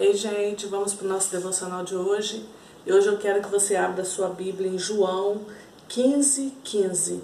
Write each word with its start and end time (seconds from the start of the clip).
Ei, 0.00 0.14
gente, 0.14 0.64
vamos 0.66 0.94
para 0.94 1.06
o 1.06 1.08
nosso 1.08 1.28
devocional 1.28 1.82
de 1.82 1.96
hoje. 1.96 2.46
E 2.86 2.92
hoje 2.92 3.08
eu 3.08 3.18
quero 3.18 3.42
que 3.42 3.50
você 3.50 3.74
abra 3.74 4.04
sua 4.04 4.28
Bíblia 4.28 4.70
em 4.70 4.78
João 4.78 5.40
15, 5.88 6.52
15. 6.62 7.20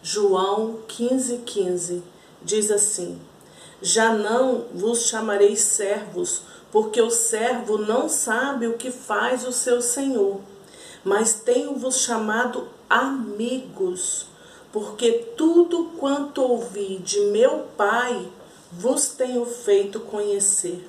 João 0.00 0.78
15, 0.86 1.38
15 1.38 2.00
diz 2.42 2.70
assim: 2.70 3.20
Já 3.82 4.14
não 4.14 4.66
vos 4.72 5.08
chamarei 5.08 5.56
servos, 5.56 6.42
porque 6.70 7.02
o 7.02 7.10
servo 7.10 7.76
não 7.76 8.08
sabe 8.08 8.68
o 8.68 8.78
que 8.78 8.92
faz 8.92 9.44
o 9.44 9.52
seu 9.52 9.82
senhor, 9.82 10.40
mas 11.02 11.40
tenho-vos 11.40 12.02
chamado 12.02 12.68
amigos, 12.88 14.26
porque 14.72 15.10
tudo 15.36 15.90
quanto 15.98 16.40
ouvi 16.40 16.98
de 16.98 17.18
meu 17.32 17.66
Pai 17.76 18.28
vos 18.70 19.08
tenho 19.08 19.44
feito 19.44 19.98
conhecer. 19.98 20.88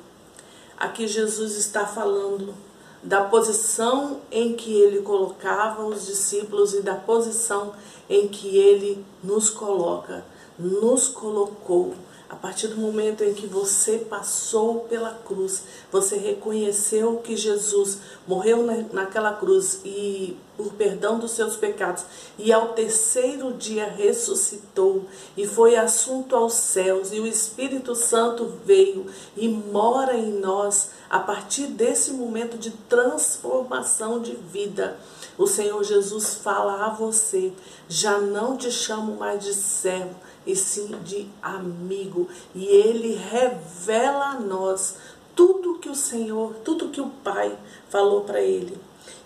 Aqui 0.82 1.08
Jesus 1.08 1.58
está 1.58 1.86
falando 1.86 2.56
da 3.04 3.24
posição 3.24 4.22
em 4.32 4.54
que 4.54 4.74
ele 4.74 5.02
colocava 5.02 5.86
os 5.86 6.06
discípulos 6.06 6.74
e 6.74 6.82
da 6.82 6.96
posição 6.96 7.74
em 8.10 8.28
que 8.28 8.58
ele 8.58 9.04
nos 9.24 9.50
coloca, 9.50 10.24
nos 10.58 11.08
colocou. 11.08 11.96
A 12.30 12.36
partir 12.36 12.70
do 12.70 12.78
momento 12.78 13.26
em 13.26 13.34
que 13.34 13.46
você 13.46 13.98
passou 13.98 14.86
pela 14.90 15.12
cruz, 15.12 15.64
você 15.92 16.16
reconheceu 16.16 17.18
que 17.18 17.36
Jesus 17.36 17.98
morreu 18.26 18.66
naquela 18.94 19.34
cruz 19.34 19.82
e 19.84 20.38
por 20.56 20.72
perdão 20.74 21.20
dos 21.20 21.32
seus 21.32 21.58
pecados, 21.58 22.06
e 22.40 22.54
ao 22.54 22.70
terceiro 22.70 23.52
dia 23.52 23.86
ressuscitou 23.86 25.06
e 25.36 25.46
foi 25.46 25.76
assunto 25.76 26.34
aos 26.34 26.54
céus, 26.54 27.12
e 27.12 27.20
o 27.20 27.28
Espírito 27.28 27.96
Santo 27.96 28.54
veio 28.64 29.08
e 29.36 29.50
mora 29.50 30.16
em 30.16 30.32
nós 30.32 30.92
a 31.12 31.20
partir 31.20 31.68
desse 31.68 32.12
momento 32.12 32.58
de 32.58 32.72
transformação 32.72 34.22
de 34.22 34.34
vida. 34.34 34.98
O 35.38 35.46
Senhor 35.46 35.84
Jesus 35.84 36.36
fala 36.36 36.86
a 36.86 36.90
você: 36.90 37.52
já 37.90 38.18
não 38.18 38.56
te 38.56 38.72
chamo 38.72 39.18
mais 39.18 39.44
de 39.44 39.54
servo, 39.54 40.16
e 40.48 40.56
sim 40.56 40.88
de 41.04 41.28
amigo. 41.42 42.30
E 42.56 42.66
ele 42.66 43.14
revela 43.14 44.28
a 44.28 44.40
nós 44.40 44.96
tudo 45.36 45.80
que 45.80 45.90
o 45.90 45.96
Senhor, 45.96 46.56
tudo 46.64 46.88
que 46.90 47.02
o 47.02 47.10
Pai 47.10 47.60
falou 47.90 48.22
para 48.22 48.40
ele. 48.40 48.80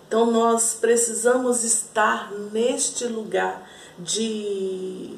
Então 0.08 0.28
nós 0.28 0.74
precisamos 0.74 1.62
estar 1.62 2.32
neste 2.52 3.06
lugar 3.06 3.64
de 3.96 5.16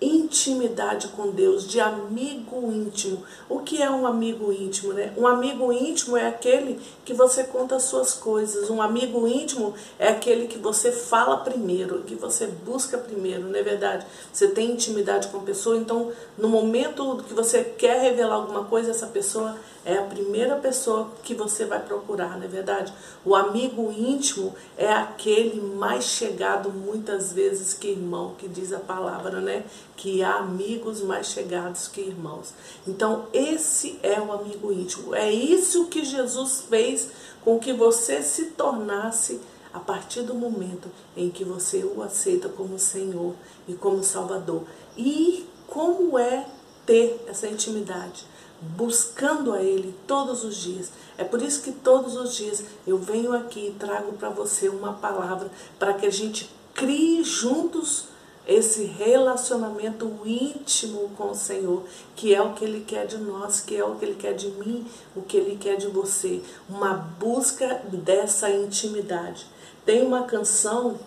intimidade 0.00 1.08
com 1.08 1.30
Deus, 1.30 1.66
de 1.66 1.80
amigo 1.80 2.70
íntimo. 2.72 3.22
O 3.48 3.60
que 3.60 3.82
é 3.82 3.90
um 3.90 4.06
amigo 4.06 4.52
íntimo, 4.52 4.92
né? 4.92 5.12
Um 5.16 5.26
amigo 5.26 5.72
íntimo 5.72 6.16
é 6.16 6.28
aquele 6.28 6.80
que 7.04 7.12
você 7.12 7.44
conta 7.44 7.76
as 7.76 7.82
suas 7.84 8.14
coisas. 8.14 8.70
Um 8.70 8.80
amigo 8.80 9.26
íntimo 9.26 9.74
é 9.98 10.08
aquele 10.08 10.46
que 10.46 10.58
você 10.58 10.92
fala 10.92 11.38
primeiro, 11.38 12.02
que 12.02 12.14
você 12.14 12.46
busca 12.46 12.96
primeiro, 12.96 13.48
não 13.48 13.58
é 13.58 13.62
verdade? 13.62 14.06
Você 14.32 14.48
tem 14.48 14.70
intimidade 14.70 15.28
com 15.28 15.38
a 15.38 15.42
pessoa, 15.42 15.76
então 15.76 16.12
no 16.36 16.48
momento 16.48 17.24
que 17.26 17.34
você 17.34 17.64
quer 17.64 18.00
revelar 18.00 18.36
alguma 18.36 18.64
coisa, 18.64 18.92
essa 18.92 19.06
pessoa 19.06 19.56
é 19.84 19.96
a 19.96 20.02
primeira 20.02 20.56
pessoa 20.56 21.10
que 21.22 21.34
você 21.34 21.64
vai 21.64 21.80
procurar, 21.80 22.36
não 22.36 22.44
é 22.44 22.48
verdade? 22.48 22.92
O 23.24 23.34
amigo 23.34 23.90
íntimo 23.90 24.54
é 24.76 24.92
aquele 24.92 25.60
mais 25.60 26.04
chegado 26.04 26.70
muitas 26.70 27.32
vezes 27.32 27.72
que 27.72 27.88
irmão, 27.88 28.34
que 28.36 28.46
diz 28.46 28.72
a 28.72 28.78
palavra, 28.78 29.40
né? 29.40 29.64
Que 29.98 30.22
há 30.22 30.36
amigos 30.36 31.02
mais 31.02 31.26
chegados 31.26 31.88
que 31.88 32.00
irmãos. 32.00 32.54
Então, 32.86 33.26
esse 33.32 33.98
é 34.02 34.18
o 34.18 34.32
amigo 34.32 34.72
íntimo. 34.72 35.14
É 35.14 35.30
isso 35.30 35.88
que 35.88 36.04
Jesus 36.04 36.64
fez 36.70 37.10
com 37.44 37.58
que 37.58 37.72
você 37.72 38.22
se 38.22 38.46
tornasse 38.52 39.40
a 39.74 39.78
partir 39.80 40.22
do 40.22 40.34
momento 40.34 40.88
em 41.16 41.28
que 41.28 41.44
você 41.44 41.84
o 41.84 42.02
aceita 42.02 42.48
como 42.48 42.78
Senhor 42.78 43.34
e 43.66 43.74
como 43.74 44.02
Salvador. 44.02 44.62
E 44.96 45.44
como 45.66 46.18
é 46.18 46.46
ter 46.86 47.22
essa 47.28 47.46
intimidade? 47.46 48.24
buscando 48.60 49.52
a 49.52 49.62
Ele 49.62 49.94
todos 50.06 50.44
os 50.44 50.56
dias. 50.56 50.90
É 51.16 51.24
por 51.24 51.40
isso 51.40 51.62
que 51.62 51.72
todos 51.72 52.16
os 52.16 52.34
dias 52.34 52.64
eu 52.86 52.98
venho 52.98 53.32
aqui 53.32 53.68
e 53.68 53.78
trago 53.78 54.12
para 54.12 54.28
você 54.28 54.68
uma 54.68 54.94
palavra 54.94 55.50
para 55.78 55.94
que 55.94 56.06
a 56.06 56.10
gente 56.10 56.50
crie 56.74 57.22
juntos 57.22 58.06
esse 58.48 58.84
relacionamento 58.84 60.10
íntimo 60.24 61.10
com 61.18 61.32
o 61.32 61.34
Senhor, 61.34 61.84
que 62.16 62.34
é 62.34 62.40
o 62.40 62.54
que 62.54 62.64
Ele 62.64 62.82
quer 62.82 63.06
de 63.06 63.18
nós, 63.18 63.60
que 63.60 63.76
é 63.76 63.84
o 63.84 63.96
que 63.96 64.06
Ele 64.06 64.14
quer 64.14 64.32
de 64.32 64.48
mim, 64.48 64.86
o 65.14 65.20
que 65.20 65.36
Ele 65.36 65.58
quer 65.58 65.76
de 65.76 65.86
você. 65.86 66.42
Uma 66.66 66.94
busca 66.94 67.82
dessa 67.92 68.48
intimidade. 68.48 69.46
Tem 69.84 70.02
uma 70.02 70.22
canção 70.22 70.98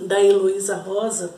da 0.00 0.18
Heloísa 0.22 0.76
Rosa 0.76 1.34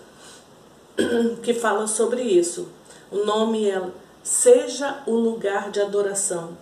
que 1.42 1.52
fala 1.52 1.88
sobre 1.88 2.22
isso. 2.22 2.68
O 3.10 3.24
nome 3.24 3.68
é 3.68 3.82
seja 4.22 5.02
o 5.06 5.12
lugar 5.12 5.72
de 5.72 5.80
adoração. 5.80 6.56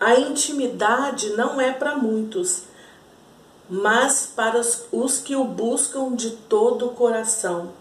A 0.00 0.14
intimidade 0.18 1.30
não 1.30 1.60
é 1.60 1.70
para 1.70 1.96
muitos, 1.96 2.62
mas 3.68 4.30
para 4.34 4.60
os 4.92 5.18
que 5.18 5.36
o 5.36 5.44
buscam 5.44 6.14
de 6.14 6.30
todo 6.30 6.86
o 6.86 6.94
coração. 6.94 7.72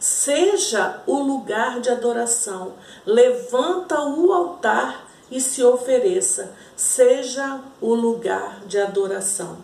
Seja 0.00 1.02
o 1.06 1.20
lugar 1.20 1.78
de 1.78 1.90
adoração. 1.90 2.72
Levanta 3.04 4.00
o 4.00 4.32
altar 4.32 5.06
e 5.30 5.38
se 5.42 5.62
ofereça. 5.62 6.54
Seja 6.74 7.60
o 7.82 7.94
lugar 7.94 8.62
de 8.66 8.78
adoração. 8.78 9.58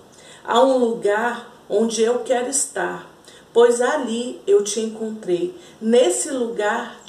Há 0.44 0.62
um 0.62 0.76
lugar 0.76 1.50
onde 1.70 2.02
eu 2.02 2.18
quero 2.20 2.50
estar, 2.50 3.10
pois 3.52 3.80
ali 3.80 4.40
eu 4.46 4.62
te 4.62 4.78
encontrei. 4.78 5.58
Nesse 5.80 6.30
lugar 6.30 7.00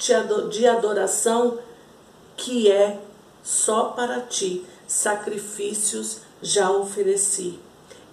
de 0.50 0.66
adoração 0.66 1.58
que 2.34 2.70
é 2.72 2.98
só 3.42 3.90
para 3.90 4.20
ti 4.22 4.64
sacrifícios 4.86 6.22
já 6.40 6.70
ofereci. 6.70 7.60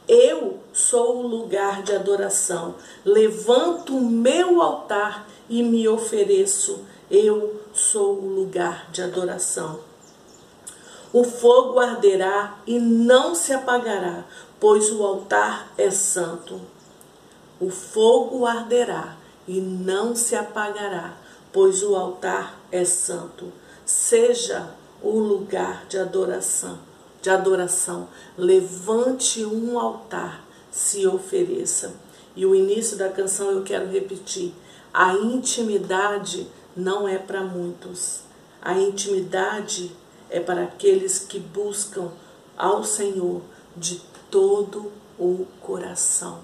Eu 0.08 0.60
sou 0.74 1.24
o 1.24 1.28
lugar 1.28 1.84
de 1.84 1.94
adoração. 1.96 2.76
Levanto 3.04 3.96
o 3.96 4.02
meu 4.02 4.62
altar 4.62 5.28
e 5.50 5.64
me 5.64 5.88
ofereço. 5.88 6.86
Eu 7.10 7.62
sou 7.74 8.16
o 8.16 8.36
lugar 8.36 8.90
de 8.92 9.02
adoração. 9.02 9.80
O 11.14 11.24
fogo 11.24 11.80
arderá 11.80 12.58
e 12.68 12.78
não 12.78 13.34
se 13.36 13.54
apagará, 13.54 14.26
pois 14.60 14.92
o 14.92 15.04
altar 15.04 15.72
é 15.78 15.90
santo. 15.90 16.60
O 17.60 17.70
fogo 17.70 18.46
arderá 18.46 19.16
e 19.48 19.62
não 19.62 20.16
se 20.16 20.36
apagará, 20.36 21.14
pois 21.54 21.84
o 21.84 21.96
altar 21.96 22.60
é 22.72 22.84
santo 22.84 23.52
seja 23.86 24.72
o 25.02 25.20
lugar 25.20 25.86
de 25.88 26.00
adoração, 26.00 26.80
de 27.25 27.30
adoração. 27.31 28.08
Levante 28.38 29.44
um 29.44 29.80
altar, 29.80 30.46
se 30.69 31.08
ofereça. 31.08 31.96
E 32.36 32.46
o 32.46 32.53
início 32.53 32.96
da 32.96 33.09
canção 33.09 33.50
eu 33.50 33.63
quero 33.63 33.90
repetir. 33.90 34.53
A 34.94 35.16
intimidade 35.16 36.47
não 36.78 37.08
é 37.08 37.18
para 37.18 37.41
muitos. 37.41 38.19
A 38.62 38.78
intimidade 38.78 39.91
é 40.30 40.40
para 40.40 40.66
aqueles 40.66 41.18
que 41.18 41.40
buscam 41.40 42.12
ao 42.56 42.84
Senhor 42.84 43.41
de 43.75 44.00
todo 44.30 44.91
o 45.18 45.47
coração. 45.62 46.41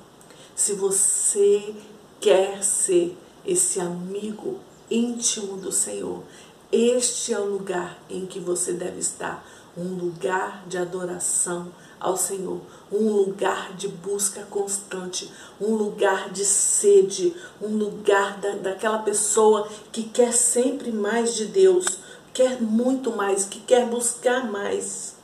Se 0.55 0.73
você 0.73 1.75
quer 2.19 2.63
ser 2.63 3.15
esse 3.45 3.79
amigo 3.79 4.59
íntimo 4.89 5.57
do 5.57 5.71
Senhor, 5.71 6.23
este 6.71 7.33
é 7.33 7.39
o 7.39 7.45
lugar 7.45 8.01
em 8.09 8.25
que 8.25 8.39
você 8.39 8.73
deve 8.73 8.99
estar, 8.99 9.45
um 9.77 9.95
lugar 9.95 10.63
de 10.67 10.77
adoração 10.77 11.71
ao 11.99 12.17
Senhor, 12.17 12.59
um 12.91 13.11
lugar 13.11 13.73
de 13.73 13.87
busca 13.87 14.41
constante, 14.49 15.31
um 15.59 15.75
lugar 15.75 16.31
de 16.31 16.43
sede, 16.43 17.35
um 17.61 17.77
lugar 17.77 18.39
da, 18.39 18.51
daquela 18.51 18.99
pessoa 18.99 19.67
que 19.91 20.03
quer 20.03 20.33
sempre 20.33 20.91
mais 20.91 21.35
de 21.35 21.45
Deus, 21.45 21.85
quer 22.33 22.61
muito 22.61 23.11
mais, 23.11 23.45
que 23.45 23.59
quer 23.59 23.85
buscar 23.85 24.51
mais. 24.51 25.15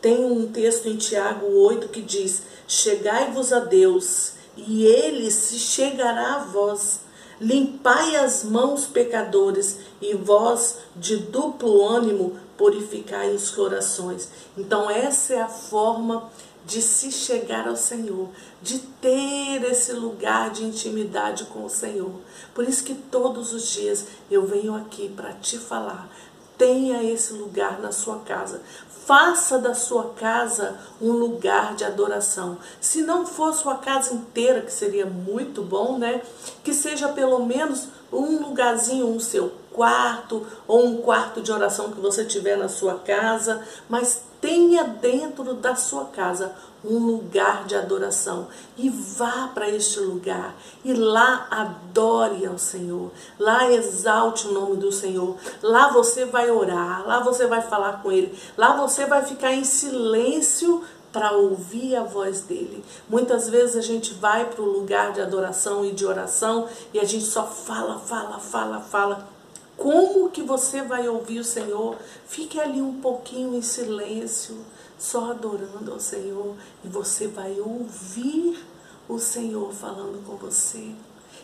Tem 0.00 0.24
um 0.24 0.50
texto 0.50 0.86
em 0.86 0.96
Tiago 0.96 1.46
8 1.46 1.88
que 1.88 2.00
diz: 2.00 2.42
Chegai-vos 2.66 3.52
a 3.52 3.60
Deus, 3.60 4.32
e 4.56 4.84
ele 4.84 5.30
se 5.30 5.58
chegará 5.58 6.36
a 6.36 6.44
vós. 6.44 7.00
Limpai 7.40 8.16
as 8.16 8.44
mãos, 8.44 8.86
pecadores, 8.86 9.78
e 10.00 10.14
vós, 10.14 10.78
de 10.94 11.16
duplo 11.16 11.86
ânimo, 11.86 12.36
purificai 12.62 13.34
os 13.34 13.50
corações. 13.50 14.28
Então, 14.56 14.88
essa 14.88 15.34
é 15.34 15.42
a 15.42 15.48
forma 15.48 16.30
de 16.64 16.80
se 16.80 17.10
chegar 17.10 17.66
ao 17.66 17.74
Senhor, 17.74 18.28
de 18.62 18.78
ter 18.78 19.64
esse 19.64 19.92
lugar 19.92 20.50
de 20.50 20.62
intimidade 20.62 21.46
com 21.46 21.64
o 21.64 21.68
Senhor. 21.68 22.12
Por 22.54 22.62
isso 22.62 22.84
que 22.84 22.94
todos 22.94 23.52
os 23.52 23.66
dias 23.66 24.06
eu 24.30 24.46
venho 24.46 24.76
aqui 24.76 25.08
para 25.08 25.32
te 25.32 25.58
falar. 25.58 26.08
tenha 26.56 27.02
esse 27.02 27.32
lugar 27.32 27.80
na 27.80 27.90
sua 27.90 28.20
casa. 28.20 28.62
Faça 29.04 29.58
da 29.58 29.74
sua 29.74 30.10
casa 30.10 30.78
um 31.00 31.10
lugar 31.10 31.74
de 31.74 31.84
adoração. 31.84 32.58
Se 32.80 33.02
não 33.02 33.26
for 33.26 33.52
sua 33.52 33.78
casa 33.78 34.14
inteira, 34.14 34.60
que 34.60 34.72
seria 34.72 35.04
muito 35.04 35.60
bom, 35.62 35.98
né? 35.98 36.22
Que 36.62 36.72
seja 36.72 37.08
pelo 37.08 37.44
menos 37.44 37.88
um 38.12 38.40
lugarzinho, 38.40 39.08
um 39.08 39.18
seu 39.18 39.61
quarto 39.72 40.46
ou 40.66 40.86
um 40.86 41.02
quarto 41.02 41.40
de 41.40 41.50
oração 41.50 41.90
que 41.90 42.00
você 42.00 42.24
tiver 42.24 42.56
na 42.56 42.68
sua 42.68 42.94
casa, 42.94 43.62
mas 43.88 44.22
tenha 44.40 44.84
dentro 44.84 45.54
da 45.54 45.74
sua 45.74 46.06
casa 46.06 46.52
um 46.84 46.98
lugar 46.98 47.64
de 47.64 47.76
adoração 47.76 48.48
e 48.76 48.90
vá 48.90 49.48
para 49.54 49.68
este 49.68 50.00
lugar 50.00 50.54
e 50.84 50.92
lá 50.92 51.46
adore 51.48 52.44
ao 52.44 52.58
Senhor, 52.58 53.12
lá 53.38 53.70
exalte 53.70 54.48
o 54.48 54.52
nome 54.52 54.76
do 54.76 54.90
Senhor, 54.90 55.36
lá 55.62 55.92
você 55.92 56.24
vai 56.24 56.50
orar, 56.50 57.06
lá 57.06 57.20
você 57.20 57.46
vai 57.46 57.62
falar 57.62 58.02
com 58.02 58.10
Ele, 58.10 58.36
lá 58.56 58.76
você 58.76 59.06
vai 59.06 59.22
ficar 59.24 59.52
em 59.52 59.62
silêncio 59.62 60.82
para 61.12 61.32
ouvir 61.32 61.94
a 61.94 62.02
voz 62.02 62.40
dele. 62.40 62.82
Muitas 63.08 63.48
vezes 63.48 63.76
a 63.76 63.82
gente 63.82 64.14
vai 64.14 64.46
para 64.46 64.62
o 64.62 64.72
lugar 64.72 65.12
de 65.12 65.20
adoração 65.20 65.84
e 65.84 65.92
de 65.92 66.06
oração 66.06 66.66
e 66.92 66.98
a 66.98 67.04
gente 67.04 67.24
só 67.24 67.46
fala, 67.46 67.98
fala, 67.98 68.38
fala, 68.38 68.80
fala. 68.80 69.31
Como 69.76 70.30
que 70.30 70.42
você 70.42 70.82
vai 70.82 71.08
ouvir 71.08 71.40
o 71.40 71.44
Senhor? 71.44 71.96
Fique 72.26 72.60
ali 72.60 72.80
um 72.80 73.00
pouquinho 73.00 73.56
em 73.56 73.62
silêncio 73.62 74.58
só 74.98 75.30
adorando 75.30 75.92
ao 75.92 75.98
Senhor 75.98 76.54
e 76.84 76.88
você 76.88 77.26
vai 77.26 77.58
ouvir 77.58 78.64
o 79.08 79.18
Senhor 79.18 79.72
falando 79.72 80.24
com 80.24 80.36
você. 80.36 80.92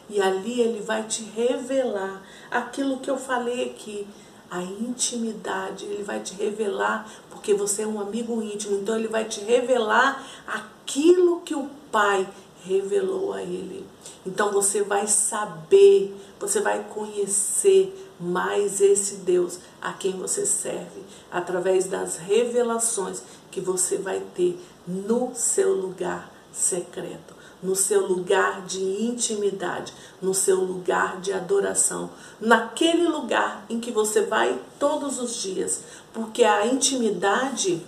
E 0.08 0.20
ali 0.20 0.60
ele 0.60 0.80
vai 0.80 1.02
te 1.02 1.22
revelar 1.22 2.22
aquilo 2.50 3.00
que 3.00 3.10
eu 3.10 3.18
falei 3.18 3.70
aqui, 3.70 4.06
a 4.50 4.62
intimidade, 4.62 5.84
ele 5.84 6.02
vai 6.02 6.20
te 6.20 6.34
revelar, 6.34 7.06
porque 7.28 7.52
você 7.52 7.82
é 7.82 7.86
um 7.86 8.00
amigo 8.00 8.42
íntimo, 8.42 8.78
então 8.78 8.96
ele 8.96 9.08
vai 9.08 9.26
te 9.26 9.40
revelar 9.40 10.26
aquilo 10.46 11.40
que 11.42 11.54
o 11.54 11.68
Pai 11.92 12.26
revelou 12.64 13.32
a 13.32 13.42
ele. 13.42 13.84
Então 14.26 14.50
você 14.50 14.82
vai 14.82 15.06
saber, 15.06 16.14
você 16.38 16.60
vai 16.60 16.84
conhecer 16.84 18.07
mais 18.20 18.80
esse 18.80 19.16
Deus 19.16 19.58
a 19.80 19.92
quem 19.92 20.12
você 20.12 20.44
serve, 20.44 21.02
através 21.30 21.86
das 21.86 22.16
revelações 22.16 23.22
que 23.50 23.60
você 23.60 23.96
vai 23.96 24.20
ter 24.34 24.60
no 24.86 25.32
seu 25.34 25.74
lugar 25.74 26.32
secreto, 26.52 27.34
no 27.62 27.76
seu 27.76 28.06
lugar 28.06 28.64
de 28.64 28.80
intimidade, 28.80 29.92
no 30.20 30.34
seu 30.34 30.56
lugar 30.56 31.20
de 31.20 31.32
adoração, 31.32 32.10
naquele 32.40 33.06
lugar 33.06 33.64
em 33.68 33.80
que 33.80 33.90
você 33.90 34.22
vai 34.22 34.58
todos 34.78 35.20
os 35.20 35.34
dias, 35.36 35.82
porque 36.12 36.44
a 36.44 36.66
intimidade 36.66 37.84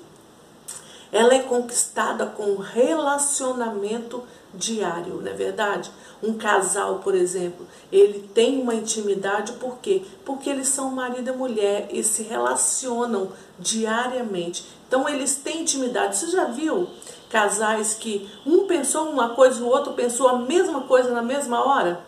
ela 1.13 1.35
é 1.35 1.41
conquistada 1.41 2.27
com 2.27 2.57
relacionamento 2.57 4.23
diário, 4.55 5.21
não 5.23 5.31
é 5.31 5.35
verdade? 5.35 5.91
Um 6.23 6.35
casal, 6.35 6.99
por 6.99 7.15
exemplo, 7.15 7.67
ele 7.91 8.29
tem 8.35 8.61
uma 8.61 8.75
intimidade 8.75 9.53
por 9.53 9.79
quê? 9.79 10.03
Porque 10.25 10.51
eles 10.51 10.69
são 10.69 10.91
marido 10.91 11.31
e 11.31 11.37
mulher 11.37 11.89
e 11.91 12.03
se 12.03 12.23
relacionam 12.23 13.31
diariamente. 13.59 14.67
Então 14.87 15.09
eles 15.09 15.37
têm 15.37 15.63
intimidade. 15.63 16.17
Você 16.17 16.29
já 16.29 16.45
viu 16.45 16.89
casais 17.31 17.95
que 17.95 18.29
um 18.45 18.67
pensou 18.67 19.09
uma 19.09 19.31
coisa 19.31 19.63
o 19.63 19.69
outro 19.69 19.93
pensou 19.93 20.29
a 20.29 20.39
mesma 20.39 20.83
coisa 20.83 21.11
na 21.11 21.23
mesma 21.23 21.65
hora? 21.65 22.01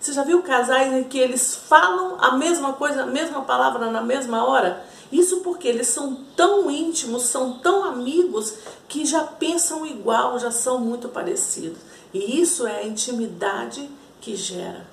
Você 0.00 0.12
já 0.12 0.24
viu 0.24 0.42
casais 0.42 0.92
em 0.92 1.04
que 1.04 1.18
eles 1.18 1.54
falam 1.54 2.16
a 2.18 2.32
mesma 2.36 2.72
coisa, 2.72 3.02
a 3.02 3.06
mesma 3.06 3.42
palavra 3.42 3.90
na 3.90 4.00
mesma 4.00 4.44
hora? 4.44 4.82
Isso 5.12 5.38
porque 5.38 5.66
eles 5.66 5.88
são 5.88 6.24
tão 6.36 6.70
íntimos, 6.70 7.24
são 7.24 7.58
tão 7.58 7.84
amigos, 7.84 8.54
que 8.88 9.04
já 9.04 9.24
pensam 9.24 9.86
igual, 9.86 10.38
já 10.38 10.50
são 10.50 10.78
muito 10.78 11.08
parecidos. 11.08 11.78
E 12.12 12.40
isso 12.40 12.66
é 12.66 12.80
a 12.80 12.86
intimidade 12.86 13.88
que 14.20 14.36
gera. 14.36 14.86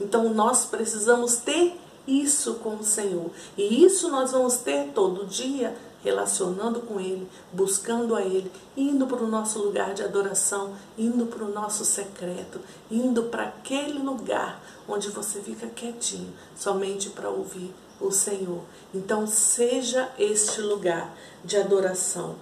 Então 0.00 0.32
nós 0.34 0.64
precisamos 0.64 1.36
ter 1.36 1.78
isso 2.06 2.54
com 2.54 2.76
o 2.76 2.84
Senhor. 2.84 3.30
E 3.56 3.84
isso 3.84 4.08
nós 4.08 4.32
vamos 4.32 4.56
ter 4.56 4.90
todo 4.94 5.26
dia, 5.26 5.76
relacionando 6.02 6.80
com 6.80 6.98
Ele, 6.98 7.28
buscando 7.52 8.14
a 8.14 8.22
Ele, 8.22 8.50
indo 8.76 9.06
para 9.06 9.22
o 9.22 9.28
nosso 9.28 9.60
lugar 9.60 9.94
de 9.94 10.02
adoração, 10.02 10.74
indo 10.98 11.26
para 11.26 11.44
o 11.44 11.52
nosso 11.52 11.84
secreto, 11.84 12.60
indo 12.90 13.24
para 13.24 13.44
aquele 13.44 13.98
lugar 13.98 14.60
onde 14.88 15.10
você 15.10 15.40
fica 15.40 15.68
quietinho, 15.68 16.32
somente 16.56 17.10
para 17.10 17.30
ouvir 17.30 17.72
o 18.02 18.12
Senhor. 18.12 18.62
Então, 18.94 19.26
seja 19.26 20.10
este 20.18 20.60
lugar 20.60 21.14
de 21.44 21.56
adoração, 21.56 22.36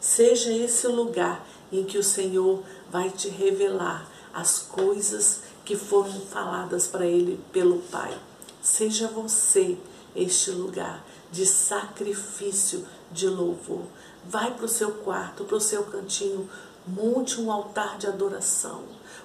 seja 0.00 0.52
esse 0.52 0.86
lugar 0.86 1.46
em 1.72 1.84
que 1.84 1.98
o 1.98 2.04
Senhor 2.04 2.62
vai 2.90 3.10
te 3.10 3.28
revelar 3.28 4.08
as 4.32 4.58
coisas 4.58 5.40
que 5.64 5.76
foram 5.76 6.20
faladas 6.20 6.86
para 6.86 7.06
ele 7.06 7.40
pelo 7.52 7.78
Pai. 7.78 8.16
Seja 8.62 9.08
você 9.08 9.76
este 10.14 10.50
lugar 10.50 11.04
de 11.30 11.44
sacrifício, 11.46 12.86
de 13.10 13.28
louvor. 13.28 13.82
Vai 14.24 14.54
para 14.54 14.64
o 14.64 14.68
seu 14.68 14.90
quarto, 14.90 15.44
para 15.44 15.56
o 15.56 15.60
seu 15.60 15.84
cantinho, 15.84 16.48
monte 16.86 17.40
um 17.40 17.50
altar 17.50 17.98
de 17.98 18.06
adoração. 18.06 18.82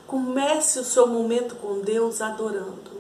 Comece 0.07 0.79
o 0.79 0.83
seu 0.83 1.07
momento 1.07 1.55
com 1.55 1.81
Deus 1.81 2.21
adorando. 2.21 2.99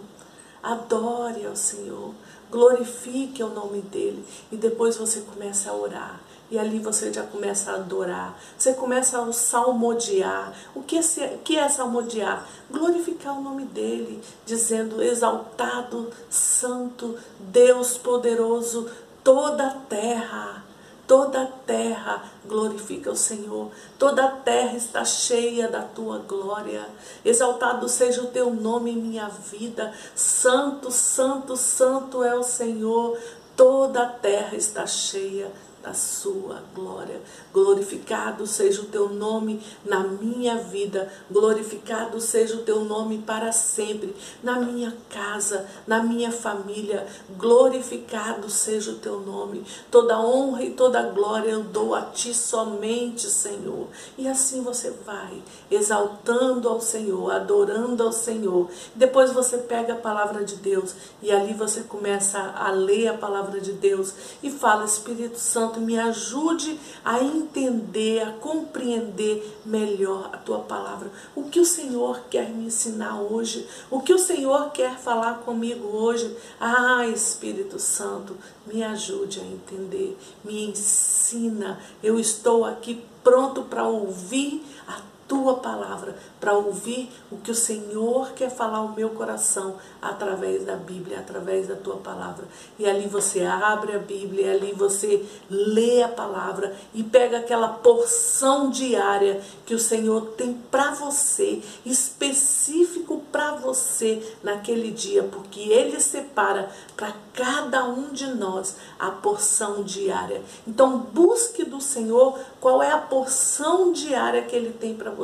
Adore 0.61 1.45
ao 1.45 1.55
Senhor 1.55 2.13
glorifique 2.51 3.43
o 3.43 3.49
nome 3.49 3.81
dele 3.81 4.25
e 4.51 4.57
depois 4.57 4.97
você 4.97 5.21
começa 5.21 5.69
a 5.69 5.75
orar. 5.75 6.19
E 6.51 6.57
ali 6.57 6.79
você 6.79 7.13
já 7.13 7.21
começa 7.21 7.71
a 7.71 7.75
adorar, 7.75 8.35
você 8.57 8.73
começa 8.73 9.21
a 9.21 9.31
salmodiar. 9.31 10.51
O 10.73 10.81
que 10.81 10.97
é, 10.97 11.37
que 11.43 11.55
é 11.55 11.69
salmodiar? 11.69 12.43
Glorificar 12.71 13.37
o 13.37 13.41
nome 13.41 13.65
dele, 13.65 14.19
dizendo: 14.47 14.99
Exaltado, 14.99 16.09
Santo, 16.27 17.15
Deus 17.39 17.99
poderoso, 17.99 18.89
toda 19.23 19.67
a 19.67 19.75
terra 19.75 20.63
Toda 21.09 21.41
a 21.41 21.47
terra 21.47 22.23
glorifica 22.45 23.09
o 23.09 23.15
Senhor, 23.15 23.71
toda 23.97 24.25
a 24.25 24.27
terra 24.27 24.77
está 24.77 25.03
cheia 25.03 25.67
da 25.67 25.81
tua 25.81 26.19
glória. 26.19 26.87
Exaltado 27.25 27.89
seja 27.89 28.21
o 28.21 28.27
teu 28.27 28.53
nome 28.53 28.91
em 28.91 28.97
minha 28.97 29.27
vida. 29.27 29.91
Santo, 30.13 30.91
santo, 30.91 31.57
santo 31.57 32.23
é 32.23 32.35
o 32.35 32.43
Senhor. 32.43 33.17
Toda 33.55 34.03
a 34.03 34.05
terra 34.05 34.55
está 34.55 34.85
cheia 34.85 35.51
da 35.81 35.93
sua 35.93 36.61
glória. 36.73 37.21
Glorificado 37.53 38.45
seja 38.45 38.81
o 38.81 38.85
teu 38.85 39.09
nome 39.09 39.61
na 39.85 40.01
minha 40.01 40.57
vida, 40.57 41.11
glorificado 41.29 42.19
seja 42.19 42.55
o 42.55 42.63
teu 42.63 42.83
nome 42.83 43.19
para 43.19 43.51
sempre, 43.51 44.15
na 44.43 44.59
minha 44.59 44.95
casa, 45.09 45.65
na 45.87 46.03
minha 46.03 46.31
família. 46.31 47.07
Glorificado 47.37 48.49
seja 48.49 48.91
o 48.91 48.95
teu 48.95 49.19
nome. 49.19 49.63
Toda 49.89 50.19
honra 50.19 50.63
e 50.63 50.71
toda 50.71 51.03
glória 51.03 51.51
eu 51.51 51.63
dou 51.63 51.95
a 51.95 52.01
ti 52.01 52.33
somente, 52.33 53.29
Senhor. 53.29 53.87
E 54.17 54.27
assim 54.27 54.61
você 54.61 54.91
vai 55.05 55.41
exaltando 55.69 56.67
ao 56.67 56.81
Senhor, 56.81 57.31
adorando 57.31 58.03
ao 58.03 58.11
Senhor. 58.11 58.69
Depois 58.95 59.31
você 59.31 59.57
pega 59.57 59.93
a 59.93 59.97
palavra 59.97 60.43
de 60.43 60.55
Deus 60.55 60.93
e 61.21 61.31
ali 61.31 61.53
você 61.53 61.81
começa 61.81 62.39
a 62.55 62.71
ler 62.71 63.09
a 63.09 63.17
palavra 63.17 63.59
de 63.59 63.73
Deus 63.73 64.13
e 64.41 64.49
fala, 64.49 64.85
Espírito 64.85 65.37
Santo, 65.37 65.68
me 65.77 65.99
ajude 65.99 66.79
a 67.03 67.19
entender, 67.21 68.21
a 68.21 68.31
compreender 68.33 69.59
melhor 69.65 70.29
a 70.31 70.37
tua 70.37 70.59
palavra. 70.59 71.11
O 71.35 71.43
que 71.43 71.59
o 71.59 71.65
Senhor 71.65 72.21
quer 72.29 72.49
me 72.49 72.67
ensinar 72.67 73.21
hoje? 73.21 73.67
O 73.91 74.01
que 74.01 74.13
o 74.13 74.17
Senhor 74.17 74.71
quer 74.71 74.97
falar 74.97 75.39
comigo 75.39 75.87
hoje? 75.87 76.35
Ah, 76.59 77.05
Espírito 77.07 77.77
Santo, 77.77 78.37
me 78.65 78.81
ajude 78.83 79.41
a 79.41 79.43
entender, 79.43 80.17
me 80.43 80.65
ensina. 80.69 81.79
Eu 82.01 82.19
estou 82.19 82.63
aqui 82.63 83.03
pronto 83.23 83.63
para 83.63 83.83
ouvir 83.83 84.63
a 84.87 85.01
tua 85.29 85.57
palavra, 85.57 86.15
para 86.39 86.53
ouvir 86.53 87.09
o 87.31 87.37
que 87.37 87.51
o 87.51 87.55
Senhor 87.55 88.31
quer 88.31 88.49
falar 88.49 88.79
ao 88.79 88.89
meu 88.89 89.11
coração 89.11 89.75
através 90.01 90.65
da 90.65 90.75
Bíblia, 90.75 91.19
através 91.19 91.67
da 91.67 91.75
tua 91.75 91.97
palavra. 91.97 92.45
E 92.79 92.85
ali 92.89 93.07
você 93.07 93.45
abre 93.45 93.95
a 93.95 93.99
Bíblia, 93.99 94.47
e 94.47 94.49
ali 94.49 94.73
você 94.73 95.23
lê 95.49 96.01
a 96.01 96.09
palavra 96.09 96.75
e 96.93 97.03
pega 97.03 97.37
aquela 97.37 97.67
porção 97.67 98.71
diária 98.71 99.39
que 99.67 99.75
o 99.75 99.79
Senhor 99.79 100.33
tem 100.35 100.53
para 100.71 100.91
você, 100.91 101.61
específico 101.85 103.21
para 103.31 103.51
você 103.51 104.35
naquele 104.41 104.89
dia, 104.89 105.23
porque 105.23 105.59
Ele 105.59 105.99
separa 105.99 106.71
para 106.97 107.13
cada 107.33 107.85
um 107.85 108.09
de 108.09 108.27
nós 108.33 108.75
a 108.97 109.11
porção 109.11 109.83
diária. 109.83 110.41
Então 110.67 110.97
busque 110.97 111.63
do 111.63 111.79
Senhor 111.79 112.37
qual 112.59 112.81
é 112.81 112.91
a 112.91 112.97
porção 112.97 113.91
diária 113.91 114.41
que 114.41 114.55
Ele 114.55 114.71
tem 114.71 114.95
para 114.95 115.11
você. 115.11 115.18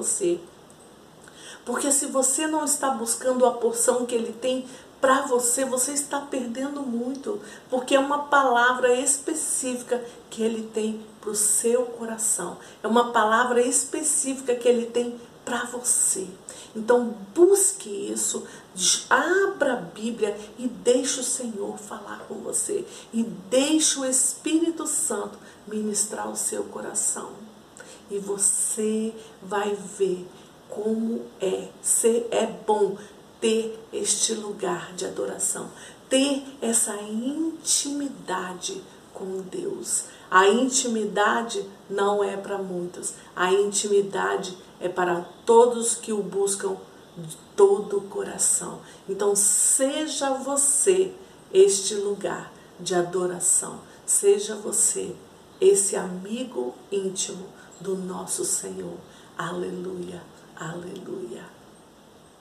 Porque 1.63 1.91
se 1.91 2.05
você 2.05 2.45
não 2.45 2.63
está 2.63 2.91
buscando 2.91 3.45
a 3.45 3.51
porção 3.51 4.05
que 4.05 4.13
Ele 4.13 4.33
tem 4.33 4.67
para 5.05 5.21
você, 5.21 5.63
você 5.65 5.91
está 5.91 6.19
perdendo 6.19 6.81
muito, 6.81 7.39
porque 7.69 7.93
é 7.93 7.99
uma 7.99 8.23
palavra 8.23 8.91
específica 8.91 10.03
que 10.31 10.41
ele 10.41 10.63
tem 10.73 11.05
para 11.21 11.29
o 11.29 11.35
seu 11.35 11.85
coração, 11.85 12.57
é 12.81 12.87
uma 12.87 13.11
palavra 13.11 13.61
específica 13.61 14.55
que 14.55 14.67
ele 14.67 14.87
tem 14.87 15.19
para 15.45 15.65
você. 15.65 16.27
Então 16.75 17.15
busque 17.35 17.87
isso, 18.11 18.47
abra 19.07 19.73
a 19.73 19.81
Bíblia 19.81 20.35
e 20.57 20.67
deixe 20.67 21.19
o 21.19 21.23
Senhor 21.23 21.77
falar 21.77 22.25
com 22.27 22.35
você 22.35 22.83
e 23.13 23.21
deixe 23.23 23.99
o 23.99 24.05
Espírito 24.05 24.87
Santo 24.87 25.37
ministrar 25.67 26.27
o 26.27 26.35
seu 26.35 26.63
coração. 26.63 27.44
E 28.09 28.19
você 28.19 29.13
vai 29.41 29.75
ver 29.75 30.27
como 30.69 31.21
é 31.39 31.69
ser 31.81 32.27
é 32.31 32.45
bom 32.45 32.97
ter 33.39 33.79
este 33.93 34.33
lugar 34.33 34.93
de 34.93 35.05
adoração, 35.05 35.69
ter 36.09 36.43
essa 36.61 36.95
intimidade 37.01 38.83
com 39.13 39.41
Deus. 39.41 40.05
A 40.29 40.47
intimidade 40.47 41.65
não 41.89 42.23
é 42.23 42.35
para 42.35 42.57
muitos, 42.57 43.13
a 43.35 43.51
intimidade 43.51 44.57
é 44.79 44.89
para 44.89 45.21
todos 45.45 45.95
que 45.95 46.11
o 46.11 46.21
buscam 46.21 46.75
de 47.17 47.37
todo 47.55 47.97
o 47.97 48.07
coração. 48.09 48.81
Então, 49.07 49.35
seja 49.35 50.33
você 50.33 51.13
este 51.53 51.95
lugar 51.95 52.51
de 52.79 52.93
adoração, 52.93 53.79
seja 54.05 54.55
você 54.55 55.15
esse 55.61 55.95
amigo 55.95 56.75
íntimo 56.91 57.45
do 57.79 57.95
nosso 57.97 58.45
Senhor. 58.45 58.97
Aleluia, 59.37 60.21
aleluia. 60.55 61.54